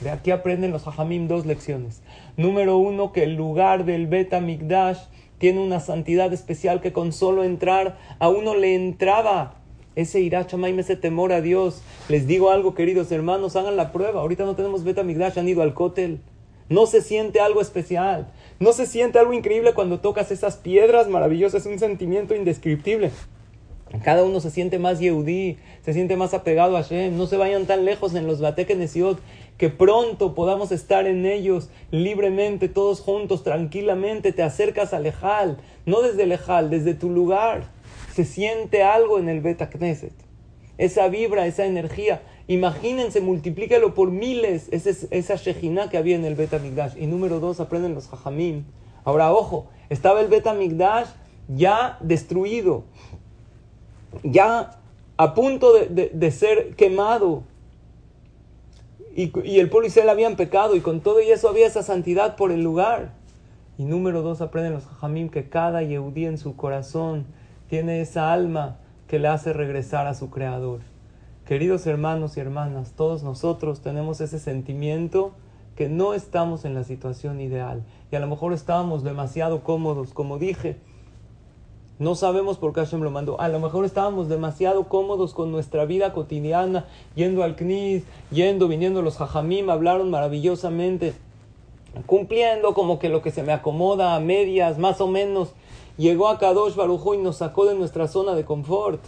De 0.00 0.10
aquí 0.10 0.32
aprenden 0.32 0.72
los 0.72 0.86
hajamim 0.86 1.28
dos 1.28 1.46
lecciones. 1.46 2.02
Número 2.36 2.76
uno, 2.76 3.12
que 3.12 3.22
el 3.22 3.36
lugar 3.36 3.84
del 3.84 4.08
Bet 4.08 4.38
Mikdash 4.38 4.98
tiene 5.38 5.60
una 5.60 5.78
santidad 5.80 6.32
especial 6.32 6.80
que 6.80 6.92
con 6.92 7.12
solo 7.12 7.44
entrar 7.44 7.98
a 8.18 8.28
uno 8.28 8.56
le 8.56 8.74
entraba 8.74 9.61
ese 9.96 10.20
y 10.20 10.28
ese 10.28 10.96
temor 10.96 11.32
a 11.32 11.40
Dios. 11.40 11.82
Les 12.08 12.26
digo 12.26 12.50
algo, 12.50 12.74
queridos 12.74 13.12
hermanos, 13.12 13.56
hagan 13.56 13.76
la 13.76 13.92
prueba. 13.92 14.20
Ahorita 14.20 14.44
no 14.44 14.56
tenemos 14.56 14.84
Betamigdash, 14.84 15.38
han 15.38 15.48
ido 15.48 15.62
al 15.62 15.74
cótel. 15.74 16.20
No 16.68 16.86
se 16.86 17.02
siente 17.02 17.40
algo 17.40 17.60
especial. 17.60 18.32
No 18.58 18.72
se 18.72 18.86
siente 18.86 19.18
algo 19.18 19.32
increíble 19.32 19.74
cuando 19.74 20.00
tocas 20.00 20.30
esas 20.30 20.56
piedras 20.56 21.08
maravillosas. 21.08 21.66
Es 21.66 21.72
un 21.72 21.78
sentimiento 21.78 22.34
indescriptible. 22.34 23.10
Cada 24.02 24.24
uno 24.24 24.40
se 24.40 24.50
siente 24.50 24.78
más 24.78 25.00
Yehudí, 25.00 25.58
se 25.82 25.92
siente 25.92 26.16
más 26.16 26.32
apegado 26.32 26.76
a 26.76 26.82
Hashem. 26.82 27.16
No 27.16 27.26
se 27.26 27.36
vayan 27.36 27.66
tan 27.66 27.84
lejos 27.84 28.14
en 28.14 28.26
los 28.26 28.40
Batekenesiot, 28.40 29.18
que 29.58 29.68
pronto 29.68 30.34
podamos 30.34 30.72
estar 30.72 31.06
en 31.06 31.26
ellos 31.26 31.68
libremente, 31.90 32.68
todos 32.70 33.00
juntos, 33.00 33.44
tranquilamente. 33.44 34.32
Te 34.32 34.42
acercas 34.42 34.94
al 34.94 35.04
Ejal, 35.04 35.58
no 35.84 36.00
desde 36.00 36.22
el 36.22 36.32
Ejal, 36.32 36.70
desde 36.70 36.94
tu 36.94 37.10
lugar. 37.10 37.64
Se 38.14 38.24
siente 38.24 38.82
algo 38.82 39.18
en 39.18 39.28
el 39.28 39.40
Beta 39.40 39.70
Knesset. 39.70 40.14
Esa 40.78 41.08
vibra, 41.08 41.46
esa 41.46 41.66
energía. 41.66 42.22
Imagínense, 42.48 43.20
multiplícalo 43.20 43.94
por 43.94 44.10
miles, 44.10 44.68
esa, 44.70 44.90
esa 45.10 45.88
que 45.90 45.98
había 45.98 46.16
en 46.16 46.24
el 46.24 46.34
Beta 46.34 46.58
Migdash. 46.58 46.96
Y 46.96 47.06
número 47.06 47.40
dos, 47.40 47.60
aprenden 47.60 47.94
los 47.94 48.08
Jajamim. 48.08 48.64
Ahora, 49.04 49.32
ojo, 49.32 49.68
estaba 49.90 50.20
el 50.20 50.28
Beta 50.28 50.54
Migdash 50.54 51.08
ya 51.48 51.98
destruido 52.00 52.84
ya 54.22 54.78
a 55.16 55.34
punto 55.34 55.72
de, 55.72 56.30
ser 56.30 56.74
quemado. 56.74 57.44
Y, 59.14 59.30
el 59.58 59.68
pueblo 59.68 59.88
Israel 59.88 60.08
habían 60.08 60.36
pecado 60.36 60.74
y 60.74 60.80
con 60.80 61.00
todo 61.00 61.20
y 61.20 61.30
eso 61.30 61.48
había 61.48 61.66
esa 61.66 61.82
santidad 61.82 62.36
por 62.36 62.50
el 62.50 62.62
lugar. 62.62 63.12
Y 63.78 63.84
número 63.84 64.22
dos, 64.22 64.40
aprenden 64.40 64.74
los 64.74 64.86
jajamim 64.86 65.28
que 65.28 65.48
cada 65.48 65.82
yehudí 65.82 66.26
en 66.26 66.38
su 66.38 66.56
corazón 66.56 67.26
tiene 67.72 68.02
esa 68.02 68.34
alma 68.34 68.76
que 69.06 69.18
le 69.18 69.28
hace 69.28 69.54
regresar 69.54 70.06
a 70.06 70.12
su 70.12 70.28
creador. 70.28 70.80
Queridos 71.46 71.86
hermanos 71.86 72.36
y 72.36 72.40
hermanas, 72.40 72.92
todos 72.94 73.22
nosotros 73.22 73.80
tenemos 73.80 74.20
ese 74.20 74.38
sentimiento 74.38 75.32
que 75.74 75.88
no 75.88 76.12
estamos 76.12 76.66
en 76.66 76.74
la 76.74 76.84
situación 76.84 77.40
ideal 77.40 77.82
y 78.10 78.16
a 78.16 78.20
lo 78.20 78.26
mejor 78.26 78.52
estábamos 78.52 79.04
demasiado 79.04 79.64
cómodos, 79.64 80.12
como 80.12 80.36
dije, 80.36 80.80
no 81.98 82.14
sabemos 82.14 82.58
por 82.58 82.74
qué 82.74 82.80
Hashem 82.80 83.00
lo 83.00 83.10
mandó. 83.10 83.40
A 83.40 83.48
lo 83.48 83.58
mejor 83.58 83.86
estábamos 83.86 84.28
demasiado 84.28 84.90
cómodos 84.90 85.32
con 85.32 85.50
nuestra 85.50 85.86
vida 85.86 86.12
cotidiana, 86.12 86.84
yendo 87.14 87.42
al 87.42 87.56
Knis, 87.56 88.04
yendo, 88.30 88.68
viniendo 88.68 89.00
los 89.00 89.16
Jajamim, 89.16 89.70
hablaron 89.70 90.10
maravillosamente, 90.10 91.14
cumpliendo 92.06 92.74
como 92.74 92.98
que 92.98 93.08
lo 93.08 93.22
que 93.22 93.30
se 93.30 93.42
me 93.42 93.52
acomoda 93.52 94.14
a 94.14 94.20
medias, 94.20 94.78
más 94.78 95.00
o 95.00 95.06
menos. 95.06 95.52
Llegó 95.96 96.28
a 96.28 96.38
Kadosh 96.38 96.74
Barujo 96.74 97.14
y 97.14 97.18
nos 97.18 97.36
sacó 97.36 97.66
de 97.66 97.74
nuestra 97.74 98.08
zona 98.08 98.34
de 98.34 98.44
confort 98.44 99.02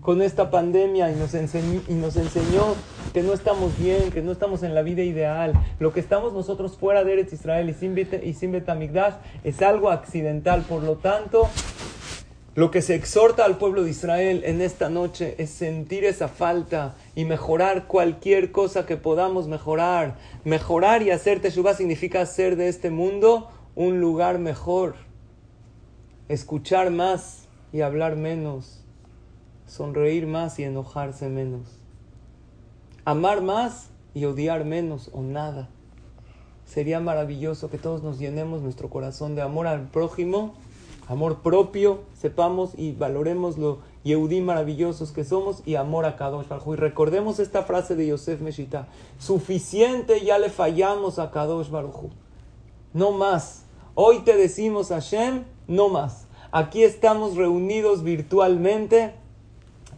con 0.00 0.20
esta 0.20 0.50
pandemia 0.50 1.10
y 1.10 1.16
nos, 1.16 1.34
enseñó, 1.34 2.74
que 3.14 3.22
no 3.22 3.32
estamos 3.32 3.78
bien, 3.78 4.10
que 4.10 4.20
no 4.20 4.32
estamos 4.32 4.62
en 4.62 4.74
la 4.74 4.82
vida 4.82 5.02
ideal. 5.02 5.54
Lo 5.78 5.94
que 5.94 6.00
estamos 6.00 6.34
nosotros 6.34 6.76
fuera 6.76 7.04
de 7.04 7.14
Eretz 7.14 7.32
Israel 7.32 7.70
y 7.70 7.74
sin, 7.74 7.96
y 8.22 8.34
sin 8.34 8.52
Betamigdash 8.52 9.14
es 9.44 9.62
algo 9.62 9.90
accidental. 9.90 10.62
Por 10.68 10.82
lo 10.82 10.96
tanto, 10.96 11.48
lo 12.54 12.70
que 12.70 12.82
se 12.82 12.94
exhorta 12.94 13.44
al 13.44 13.58
pueblo 13.58 13.82
de 13.82 13.90
Israel 13.90 14.42
en 14.44 14.60
esta 14.60 14.88
noche 14.88 15.34
es 15.38 15.50
sentir 15.50 16.04
esa 16.04 16.28
falta 16.28 16.94
y 17.16 17.24
mejorar 17.24 17.88
cualquier 17.88 18.52
cosa 18.52 18.86
que 18.86 18.96
podamos 18.96 19.48
mejorar. 19.48 20.18
Mejorar 20.44 21.02
y 21.02 21.10
hacer 21.10 21.40
Teshuvah 21.40 21.74
significa 21.74 22.20
hacer 22.20 22.54
de 22.54 22.68
este 22.68 22.90
mundo 22.90 23.50
un 23.74 24.00
lugar 24.00 24.38
mejor. 24.38 24.94
Escuchar 26.28 26.92
más 26.92 27.48
y 27.72 27.80
hablar 27.80 28.14
menos. 28.14 28.84
Sonreír 29.66 30.28
más 30.28 30.60
y 30.60 30.62
enojarse 30.62 31.28
menos. 31.28 31.80
Amar 33.04 33.42
más 33.42 33.90
y 34.14 34.26
odiar 34.26 34.64
menos 34.64 35.10
o 35.12 35.22
nada. 35.22 35.70
Sería 36.66 37.00
maravilloso 37.00 37.68
que 37.68 37.78
todos 37.78 38.04
nos 38.04 38.20
llenemos 38.20 38.62
nuestro 38.62 38.90
corazón 38.90 39.34
de 39.34 39.42
amor 39.42 39.66
al 39.66 39.88
prójimo 39.90 40.54
amor 41.08 41.42
propio, 41.42 42.00
sepamos 42.14 42.72
y 42.76 42.92
valoremos 42.92 43.58
lo 43.58 43.78
Yehudí 44.04 44.42
maravillosos 44.42 45.12
que 45.12 45.24
somos 45.24 45.62
y 45.64 45.76
amor 45.76 46.04
a 46.04 46.16
Kadosh 46.16 46.46
Baruj 46.46 46.74
Y 46.74 46.76
recordemos 46.76 47.38
esta 47.38 47.62
frase 47.62 47.96
de 47.96 48.06
Yosef 48.06 48.40
Meshita, 48.42 48.86
suficiente 49.18 50.20
ya 50.24 50.38
le 50.38 50.50
fallamos 50.50 51.18
a 51.18 51.30
Kadosh 51.30 51.70
Baruj 51.70 52.10
no 52.94 53.10
más. 53.10 53.66
Hoy 53.94 54.20
te 54.20 54.36
decimos 54.36 54.88
Hashem, 54.88 55.44
no 55.66 55.88
más. 55.88 56.26
Aquí 56.52 56.84
estamos 56.84 57.36
reunidos 57.36 58.04
virtualmente 58.04 59.12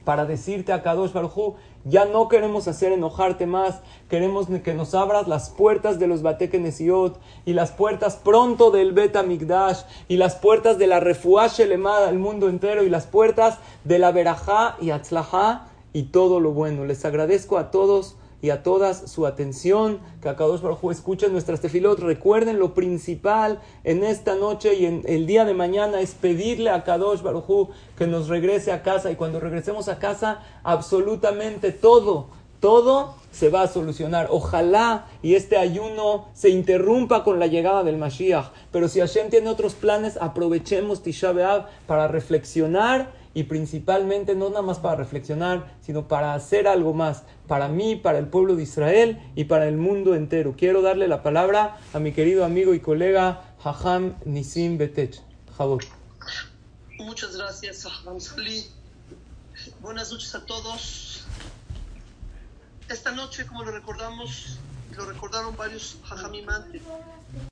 para 0.04 0.24
decirte 0.24 0.72
a 0.72 0.82
Kadosh 0.82 1.12
Baruj 1.12 1.56
ya 1.88 2.04
no 2.04 2.28
queremos 2.28 2.66
hacer 2.66 2.92
enojarte 2.92 3.46
más, 3.46 3.80
queremos 4.08 4.48
que 4.62 4.74
nos 4.74 4.94
abras 4.94 5.28
las 5.28 5.50
puertas 5.50 5.98
de 6.00 6.08
los 6.08 6.22
Batekenesiot 6.22 7.18
y 7.44 7.52
las 7.52 7.70
puertas 7.70 8.16
pronto 8.16 8.72
del 8.72 8.92
Beta 8.92 9.22
Migdash 9.22 9.82
y 10.08 10.16
las 10.16 10.34
puertas 10.34 10.78
de 10.78 10.88
la 10.88 10.98
Refuash 10.98 11.60
Elemada 11.60 12.08
al 12.08 12.18
mundo 12.18 12.48
entero 12.48 12.82
y 12.82 12.90
las 12.90 13.06
puertas 13.06 13.58
de 13.84 14.00
la 14.00 14.10
Berajá 14.10 14.76
y 14.80 14.90
Atzlajá 14.90 15.68
y 15.92 16.04
todo 16.04 16.40
lo 16.40 16.52
bueno. 16.52 16.84
Les 16.84 17.04
agradezco 17.04 17.56
a 17.56 17.70
todos 17.70 18.16
y 18.42 18.50
a 18.50 18.62
todas 18.62 19.10
su 19.10 19.26
atención, 19.26 20.00
que 20.20 20.28
a 20.28 20.36
Kadosh 20.36 20.60
Baruj 20.60 20.90
escuchen 20.90 21.32
nuestras 21.32 21.60
tefilot. 21.60 21.98
Recuerden 22.00 22.58
lo 22.58 22.74
principal 22.74 23.60
en 23.84 24.04
esta 24.04 24.34
noche 24.34 24.74
y 24.74 24.86
en 24.86 25.02
el 25.06 25.26
día 25.26 25.44
de 25.44 25.54
mañana 25.54 26.00
es 26.00 26.12
pedirle 26.12 26.70
a 26.70 26.84
Kadosh 26.84 27.22
Baruj 27.22 27.70
que 27.96 28.06
nos 28.06 28.28
regrese 28.28 28.72
a 28.72 28.82
casa 28.82 29.10
y 29.10 29.16
cuando 29.16 29.40
regresemos 29.40 29.88
a 29.88 29.98
casa 29.98 30.42
absolutamente 30.62 31.72
todo, 31.72 32.28
todo 32.60 33.14
se 33.30 33.50
va 33.50 33.62
a 33.62 33.68
solucionar. 33.68 34.28
Ojalá 34.30 35.06
y 35.22 35.34
este 35.34 35.56
ayuno 35.56 36.28
se 36.32 36.48
interrumpa 36.48 37.22
con 37.22 37.38
la 37.38 37.46
llegada 37.46 37.84
del 37.84 37.98
Mashiach. 37.98 38.46
Pero 38.72 38.88
si 38.88 39.00
Hashem 39.00 39.28
tiene 39.30 39.48
otros 39.48 39.74
planes, 39.74 40.16
aprovechemos 40.20 41.02
Tisha 41.02 41.32
B'Av 41.32 41.66
para 41.86 42.08
reflexionar 42.08 43.12
y 43.36 43.44
principalmente 43.44 44.34
no 44.34 44.48
nada 44.48 44.62
más 44.62 44.78
para 44.78 44.96
reflexionar, 44.96 45.76
sino 45.82 46.08
para 46.08 46.32
hacer 46.32 46.66
algo 46.66 46.94
más, 46.94 47.24
para 47.46 47.68
mí, 47.68 47.94
para 47.94 48.16
el 48.18 48.28
pueblo 48.28 48.56
de 48.56 48.62
Israel 48.62 49.20
y 49.34 49.44
para 49.44 49.68
el 49.68 49.76
mundo 49.76 50.14
entero. 50.14 50.54
Quiero 50.56 50.80
darle 50.80 51.06
la 51.06 51.22
palabra 51.22 51.76
a 51.92 51.98
mi 51.98 52.12
querido 52.12 52.46
amigo 52.46 52.72
y 52.72 52.80
colega 52.80 53.54
Hajam 53.62 54.16
Nisim 54.24 54.78
Betech. 54.78 55.20
Muchas 56.98 57.36
gracias, 57.36 57.84
Hajam 57.84 58.18
Sali. 58.20 58.64
Buenas 59.80 60.10
noches 60.10 60.34
a 60.34 60.46
todos. 60.46 61.26
Esta 62.88 63.12
noche, 63.12 63.46
como 63.46 63.64
lo 63.64 63.70
recordamos, 63.70 64.60
lo 64.96 65.04
recordaron 65.04 65.54
varios 65.58 65.98
Hajamim 66.08 66.46